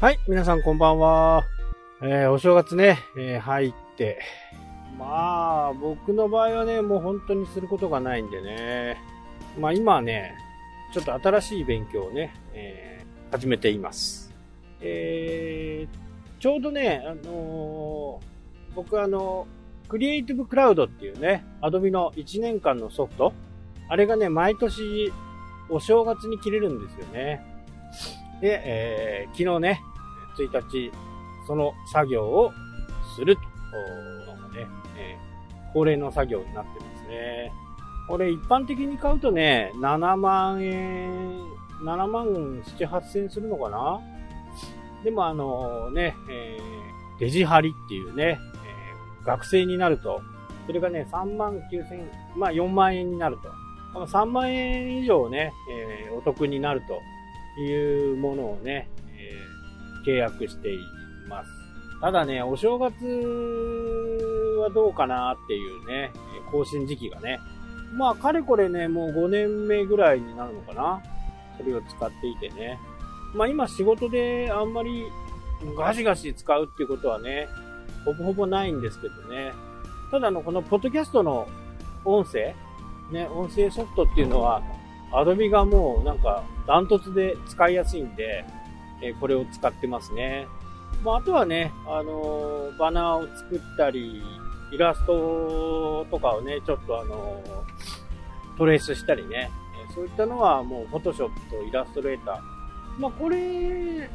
[0.00, 1.44] はい、皆さんこんばんは。
[2.00, 4.18] えー、お正月ね、えー、入って。
[4.98, 8.96] まあ、僕の場合はね、もう本当にすることがないんでね。
[9.58, 10.38] まあ今ね、
[10.94, 14.32] ちょっと新しい勉強をね、えー、始めています。
[14.80, 19.46] えー、ちょうどね、あのー、僕あの、
[19.86, 23.34] クリエイティブクラウドっていうね、アドビの1年間のソフト、
[23.90, 25.12] あれがね、毎年
[25.68, 27.44] お正月に切れるんですよね。
[28.40, 29.82] で、えー、昨日ね、
[30.44, 30.92] 1日、
[31.46, 32.52] その作業を
[33.16, 33.42] すると、
[34.56, 34.66] ね、
[34.96, 37.52] えー、恒例の作業になってますね。
[38.08, 41.40] これ一般的に買うとね、7万円、
[41.82, 42.26] 7万
[42.62, 44.00] 7、8千するのかな？
[45.04, 50.20] でもあのね、えー、デジハリっていうね、えー、学生になると、
[50.66, 53.50] それがね、3万9千、まあ4万円になると。
[54.06, 56.82] 3万円以上ね、えー、お得になる
[57.56, 58.88] というものをね、
[60.06, 60.78] 契約してい
[61.28, 61.50] ます。
[62.00, 62.94] ただね、お正月
[64.58, 66.12] はどうかなっていうね、
[66.50, 67.40] 更新時期がね。
[67.92, 71.02] まあ、かれこれね、もう5年目ぐらいになるのかな。
[71.58, 72.78] それを使っていてね。
[73.34, 75.04] まあ今仕事であんまり
[75.76, 77.48] ガシガシ使うっていうことはね、
[78.04, 79.52] ほぼほぼないんですけどね。
[80.10, 81.46] ただのこのポッドキャストの
[82.04, 82.54] 音声、
[83.12, 84.62] ね、音声ソフトっていうのは、
[85.12, 88.44] アドビがもうなんかダントツで使いやすいんで、
[89.02, 90.46] えこれを使ってますね。
[91.04, 94.22] まあ、あとはね、あの、バナーを作ったり、
[94.72, 97.42] イラストとかをね、ちょっとあの、
[98.58, 99.50] トレースしたりね、
[99.90, 102.40] えそういったのはもう、フォトショップとイラストレーター。
[102.98, 104.08] まあ、これ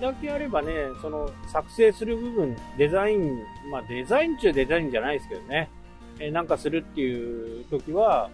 [0.00, 5.70] だけあればね、その、作成する部分、デザイン、まあ、デザイン中デザインじゃないですけどね、
[6.18, 8.30] えなんかするっていう時は、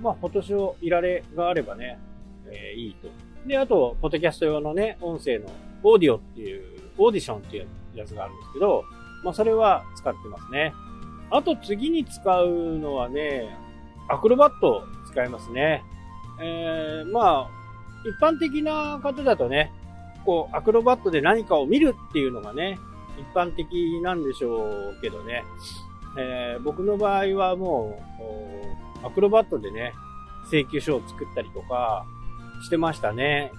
[0.00, 1.98] まあ、フォトショーいられがあればね、
[2.50, 3.08] えー、いいと
[3.46, 5.46] で、あと、ポッドキャスト用のね、音声の
[5.82, 6.64] オーディオっていう、
[6.98, 8.84] オーディションっていうやつがあるんですけど、
[9.24, 10.72] まあ、それは使ってますね。
[11.30, 13.56] あと次に使うのはね、
[14.08, 15.82] アクロバット使いますね。
[16.40, 17.50] えー、まあ、
[18.04, 19.72] 一般的な方だとね、
[20.24, 22.78] こう、アクロバットで何かを見るっていうのがね、
[23.18, 23.66] 一般的
[24.02, 25.44] なんでしょうけどね、
[26.18, 28.02] えー、僕の場合はも
[29.02, 29.92] う、アクロバットでね、
[30.50, 32.04] 請求書を作ったりとか、
[32.62, 33.52] してましたね。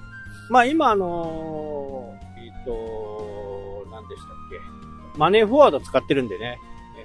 [0.49, 5.19] まあ今あのー、えっ、ー、と、何でしたっけ。
[5.19, 6.57] マネーフォワード使ってるんでね、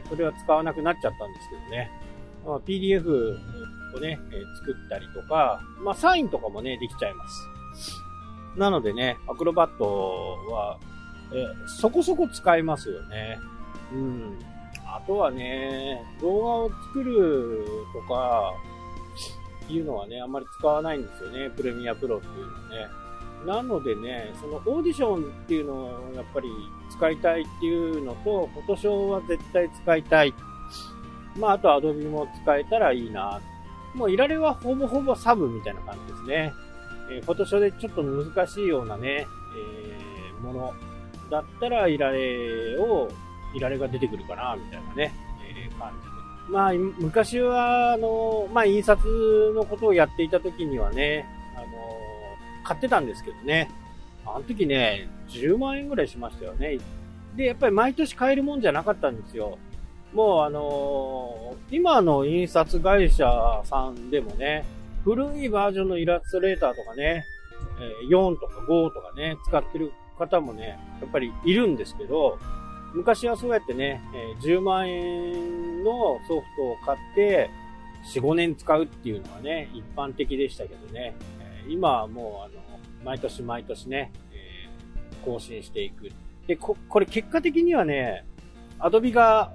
[0.09, 1.91] それは使わなくなっちゃったんですけどね。
[2.47, 3.39] まあ、PDF
[3.97, 4.19] をね、
[4.59, 7.49] 作ったりとか、まあサインとかもね、できちゃいます。
[8.57, 10.79] なのでね、アクロバットは、
[11.33, 13.39] えそこそこ使いますよね。
[13.93, 14.39] うん。
[14.87, 18.55] あとはね、動画を作るとか、
[19.73, 23.07] いうのはね、あんまり使わないんですよね、プレミアプロっていうのはね。
[23.47, 26.49] なのでね、そのオーディションっていうのをやっぱり
[26.91, 30.35] 使いたいっていうのと、フォトショーは絶対使いたい。
[31.39, 33.41] まあ、あとアドビも使えたらいいな。
[33.95, 36.53] もういられはほぼほぼサブみたいな感じですね。
[37.11, 40.75] えー、フォトショーでちょっと難しいようなね、えー、もの
[41.31, 43.09] だったらいられを、
[43.55, 46.16] いられが出てくるかな、みたいなね、えー、感じ
[46.49, 51.27] まあ、昔は、あの、まあ、印刷のことをやっていた時にはね、
[51.57, 51.67] あの、
[52.65, 53.71] 買ってたんですけどね。
[54.25, 56.79] あの時ね、10万円ぐらいしましたよね。
[57.37, 59.59] で、やっぱり毎年買えるもんじゃなかったんですよ。
[60.13, 64.65] もうあの今の印刷会社さんでもね、
[65.05, 67.25] 古いバージョンのイラストレーターとかね、
[68.11, 72.39] 4とか5とかね、使ってる方もね、やっぱりいるんですけど、
[72.97, 74.01] 昔はそうやってね、
[74.41, 77.51] 10万円のソフトを買って、
[78.15, 81.15] 4、5年使うっていうのがね、一般的でしたけどね、
[81.69, 84.13] 今はもう、あの、毎年毎年ね、
[85.27, 86.09] 更新していく。
[86.47, 88.25] で、こ、これ結果的にはね、
[88.79, 89.53] アドビが、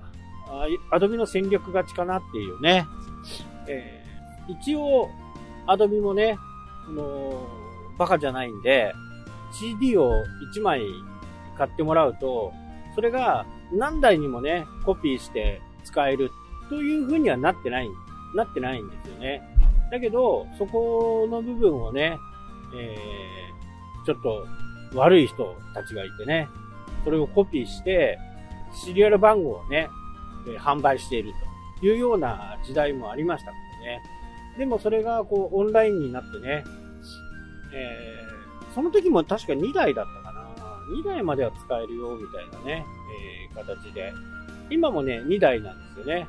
[0.92, 2.86] アドビの戦略勝ちかなっていうね、
[3.68, 5.10] えー、一応、
[5.66, 6.38] アドビもね、
[6.88, 7.48] あの
[7.98, 8.94] バカじゃないんで、
[9.52, 10.12] CD を
[10.56, 10.82] 1枚
[11.58, 12.54] 買ってもらうと、
[12.96, 16.32] それが何台にもね、コピーして使える
[16.70, 17.90] という風にはなってない、
[18.36, 19.42] なってないんですよね。
[19.92, 22.18] だけど、そこの部分をね、
[22.76, 24.48] えー、ちょっと
[24.98, 26.48] 悪い人たちがいてね、
[27.04, 28.18] それをコピーして、
[28.86, 29.90] シリアル番号をね、
[30.48, 31.34] え、販売している
[31.80, 34.02] というような時代もありましたからね。
[34.58, 36.64] でもそれがこうオンラインになってね、
[37.74, 40.21] えー、その時も確か2台だった
[40.90, 42.86] 2台までは使えるよ、みたいなね、
[43.52, 44.14] えー、形で。
[44.70, 46.28] 今もね、2台なんですよね。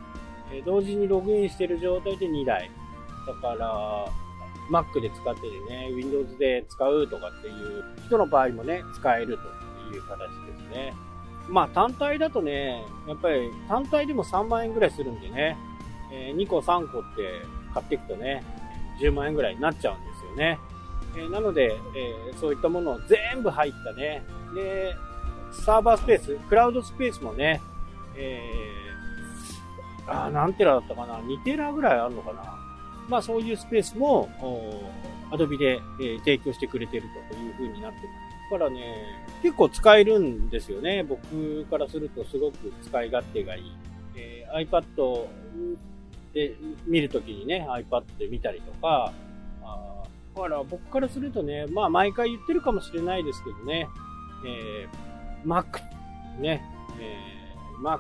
[0.53, 2.71] えー、同時にログインしてる状態で2台。
[3.27, 4.07] だから、
[4.71, 10.95] Mac で使っててね、Windows で使うとかっていう人の場合もね、使えるという形ですね。
[11.49, 15.57] まあ単体だとね、やっぱり単体でも3万円ぐらいするんでね、
[16.13, 17.43] えー、2個3個って
[17.75, 18.43] 買っていくとね、
[19.01, 20.59] 10万円ぐらいになっちゃうんですよね。
[21.17, 24.25] え、なので、えー、そういったものを全部入ったね、
[24.55, 24.95] で、
[25.53, 27.61] サーバースペース、クラウドスペースもね、
[28.17, 32.59] えー、あ何テラだったかな ?2 テラぐらいあるのかな
[33.09, 34.29] まあそういうスペースも、
[35.31, 38.53] アドビで、えー、提供してくれてるという風になってます。
[38.53, 41.03] だからね、結構使えるんですよね。
[41.05, 43.73] 僕からするとすごく使い勝手がいい。
[44.15, 45.27] えー、iPad
[46.35, 46.55] で
[46.87, 49.13] 見るときにね、iPad で見たりとか、
[50.35, 53.89] だから僕からするとね、まあ毎回言ってるかもしれないですけどね、
[54.47, 55.65] えー、Mac、
[56.41, 56.63] ね、
[57.01, 57.99] えー、Mac、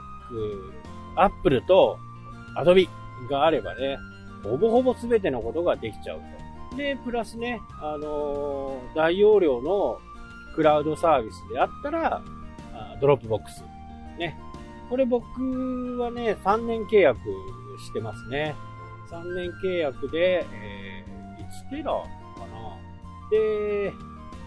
[1.16, 1.98] Apple と
[2.56, 2.88] Adobe
[3.28, 3.98] があればね、
[4.42, 6.20] ほぼほぼ全てのことができちゃう
[6.70, 6.76] と。
[6.76, 9.98] で、プラスね、あのー、大容量の
[10.54, 12.22] クラウドサービスであったら、
[13.00, 13.62] Dropbox。
[14.18, 14.38] ね。
[14.88, 15.24] これ僕
[15.98, 17.18] はね、3年契約
[17.78, 18.54] してますね。
[19.10, 22.21] 3年契約で、えー、1テラ？
[23.32, 23.92] で、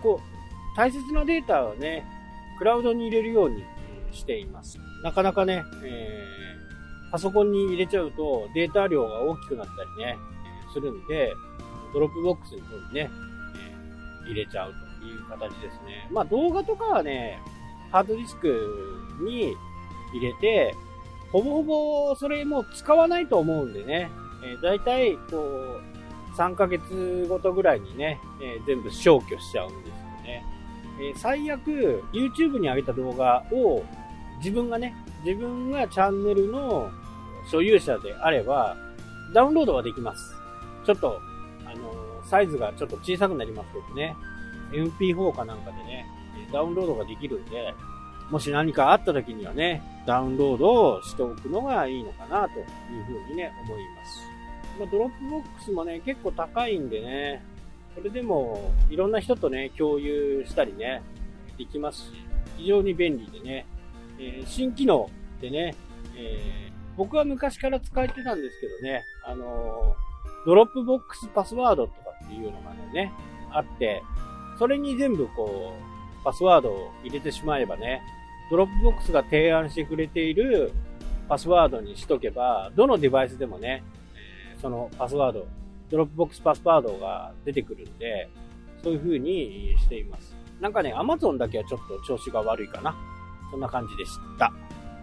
[0.03, 2.05] こう、大切なデータはね、
[2.59, 3.63] クラウドに入れるように
[4.11, 4.77] しています。
[5.03, 10.17] なかなかね、えー、パソコンに入れちゃうとデータ量が大きくなったりね、
[10.71, 11.33] するんで、
[11.93, 13.09] Dropbox の方にね、
[14.25, 16.07] え、入れちゃうという形ですね。
[16.11, 17.39] まあ動画とかはね、
[17.91, 19.55] ハードディスクに
[20.13, 20.75] 入れて、
[21.31, 24.09] ほぼほぼそれも使わないと思うんでね、
[24.43, 25.81] えー、大体こう、
[26.35, 30.45] 3ヶ月ごとぐらいにね、えー、全部消去しちゃうんですよね。
[30.99, 33.83] えー、最悪、YouTube に上げた動画を
[34.37, 36.89] 自分がね、自分がチャンネルの
[37.49, 38.75] 所有者であれば、
[39.33, 40.35] ダウンロードはできます。
[40.85, 41.19] ちょっと、
[41.65, 44.15] あのー、サイズがちょっと小さくなりますけどね、
[44.71, 46.05] MP4 かなんかでね、
[46.51, 47.73] ダウンロードができるんで、
[48.29, 52.65] もし何かあった時にはね、ダウンロードをしておくのがいいのかなという
[53.05, 54.34] ふうにね、思います。
[54.79, 57.43] まあ、 Dropbox もね、結構高いんでね、
[57.95, 61.01] それでもいろんな人とね、共有したりね、
[61.57, 62.11] できますし、
[62.57, 63.65] 非常に便利でね、
[64.19, 65.09] えー、新機能
[65.41, 65.75] でね、
[66.17, 73.11] えー、僕は昔から使えてたんですけどね、あのー、 Dropbox パスワードとかっていうのがね、
[73.51, 74.03] あって、
[74.59, 75.73] それに全部こ
[76.21, 78.01] う、パスワードを入れてしまえばね、
[78.49, 80.71] Dropbox が提案してくれている
[81.27, 83.83] パスワードにしとけば、どのデバイスでもね、
[84.61, 85.47] そのパスワード、
[85.89, 88.29] Dropbox パスワードが出てくるんで、
[88.83, 90.35] そういう風にしています。
[90.59, 92.95] なんかね、Amazon だけはちょっと調子が悪いかな。
[93.51, 94.51] そんな感じでした。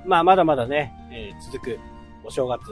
[0.04, 1.78] まあ、まだまだね、えー、続く
[2.24, 2.62] お正月、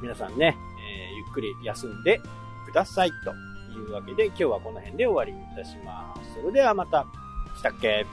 [0.00, 0.56] 皆さんね、
[0.88, 2.20] えー、ゆっくり休んで
[2.66, 3.10] ください
[3.72, 6.34] というわけで、今日はこの辺で終わりにいたします。
[6.40, 7.06] それではまた、
[7.56, 8.06] したっけ？